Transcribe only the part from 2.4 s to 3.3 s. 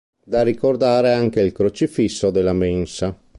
mensa.